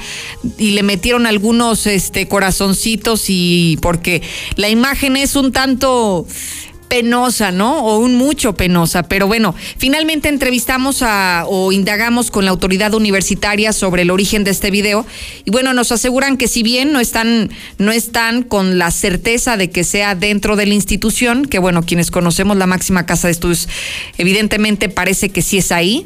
[0.56, 4.22] y le metieron algunos este, corazoncitos y porque
[4.54, 6.26] la imagen es un tanto
[6.88, 7.78] penosa, ¿no?
[7.78, 9.02] O un mucho penosa.
[9.04, 14.50] Pero bueno, finalmente entrevistamos a, o indagamos con la autoridad universitaria sobre el origen de
[14.50, 15.06] este video.
[15.44, 19.70] Y bueno, nos aseguran que si bien no están, no están con la certeza de
[19.70, 23.68] que sea dentro de la institución, que bueno, quienes conocemos la máxima casa de estudios,
[24.16, 26.04] evidentemente parece que sí es ahí.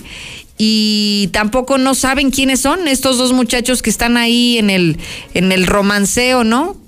[0.58, 4.98] Y tampoco no saben quiénes son estos dos muchachos que están ahí en el,
[5.34, 6.81] en el romanceo, ¿no?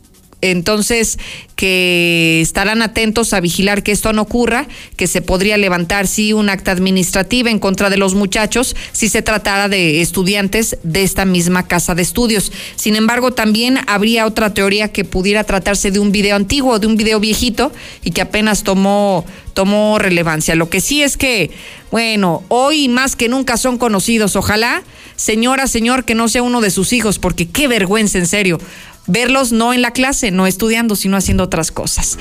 [0.51, 1.18] Entonces,
[1.57, 4.68] que estarán atentos a vigilar que esto no ocurra,
[4.99, 9.22] que se podría levantar, sí, un acta administrativa en contra de los muchachos si se
[9.22, 12.53] tratara de estudiantes de esta misma casa de estudios.
[12.76, 16.97] Sin embargo, también habría otra teoría que pudiera tratarse de un video antiguo, de un
[16.97, 17.72] video viejito
[18.03, 19.24] y que apenas tomó,
[19.55, 20.55] tomó relevancia.
[20.57, 21.53] Lo que sí es que,
[21.90, 24.36] bueno, hoy más que nunca son conocidos.
[24.36, 24.82] Ojalá,
[25.16, 28.61] señora, señor, que no sea uno de sus hijos, porque qué vergüenza, en serio
[29.07, 32.18] verlos no en la clase, no estudiando, sino haciendo otras cosas.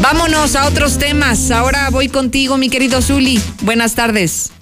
[0.00, 1.50] Vámonos a otros temas.
[1.50, 3.40] Ahora voy contigo, mi querido Zuli.
[3.62, 4.52] Buenas tardes.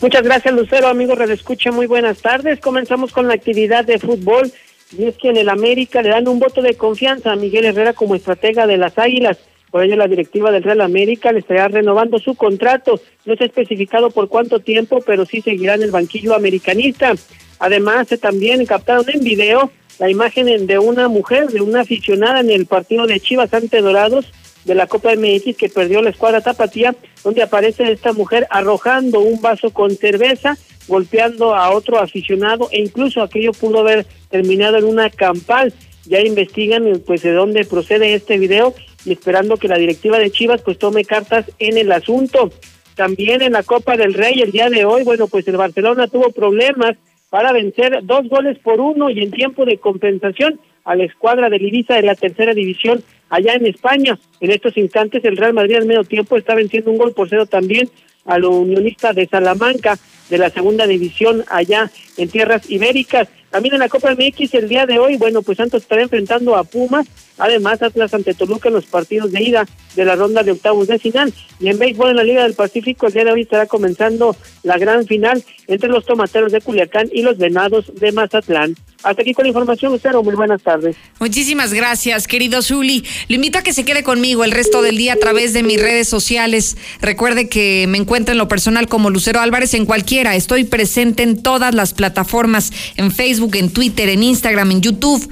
[0.00, 0.88] Muchas gracias, Lucero.
[0.88, 2.60] Amigo Redescucha, muy buenas tardes.
[2.60, 4.50] Comenzamos con la actividad de fútbol.
[4.96, 7.92] Y es que en el América le dan un voto de confianza a Miguel Herrera
[7.92, 9.38] como estratega de las Águilas.
[9.70, 13.00] Por ello, la directiva del Real América le estará renovando su contrato.
[13.24, 17.14] No se ha especificado por cuánto tiempo, pero sí seguirá en el banquillo americanista.
[17.58, 19.70] Además, también captaron en video
[20.00, 24.32] la imagen de una mujer, de una aficionada en el partido de Chivas ante Dorados
[24.64, 29.42] de la Copa MX que perdió la escuadra Tapatía, donde aparece esta mujer arrojando un
[29.42, 30.56] vaso con cerveza,
[30.88, 35.74] golpeando a otro aficionado e incluso aquello pudo haber terminado en una campal.
[36.06, 38.74] Ya investigan pues de dónde procede este video
[39.04, 42.50] y esperando que la directiva de Chivas pues tome cartas en el asunto.
[42.94, 46.30] También en la Copa del Rey el día de hoy, bueno, pues el Barcelona tuvo
[46.32, 46.96] problemas
[47.30, 51.64] para vencer dos goles por uno y en tiempo de compensación a la escuadra del
[51.64, 54.18] Ibiza de la tercera división allá en España.
[54.40, 57.46] En estos instantes el Real Madrid al medio tiempo está venciendo un gol por cero
[57.46, 57.88] también
[58.26, 63.28] a lo unionista de Salamanca de la segunda división allá en tierras ibéricas.
[63.50, 66.64] También en la Copa MX el día de hoy, bueno, pues Santos estará enfrentando a
[66.64, 67.06] Pumas,
[67.40, 69.66] además Atlas ante Toluca en los partidos de ida
[69.96, 71.32] de la ronda de octavos de final.
[71.58, 74.78] Y en béisbol en la Liga del Pacífico el día de hoy estará comenzando la
[74.78, 78.76] gran final entre los tomateros de Culiacán y los venados de Mazatlán.
[79.02, 80.22] Hasta aquí con la información, Lucero.
[80.22, 80.96] Muy buenas tardes.
[81.18, 83.04] Muchísimas gracias, querido Zuli.
[83.28, 85.80] Le invito a que se quede conmigo el resto del día a través de mis
[85.80, 86.76] redes sociales.
[87.00, 90.36] Recuerde que me encuentra en lo personal como Lucero Álvarez en cualquiera.
[90.36, 95.30] Estoy presente en todas las plataformas, en Facebook, en Twitter, en Instagram, en YouTube.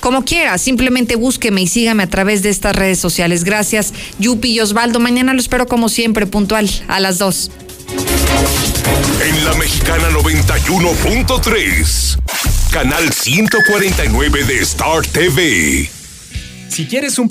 [0.00, 3.44] Como quiera, simplemente búsqueme y sígame a través de estas redes sociales.
[3.44, 4.98] Gracias, Yupi y Osvaldo.
[4.98, 7.50] Mañana lo espero como siempre, puntual, a las dos.
[9.22, 12.18] En la Mexicana 91.3,
[12.70, 15.90] canal 149 de Star TV.
[16.70, 17.28] Si quieres un